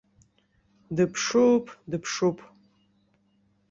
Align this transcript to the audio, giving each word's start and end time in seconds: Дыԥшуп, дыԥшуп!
Дыԥшуп, 0.95 1.65
дыԥшуп! 1.89 2.37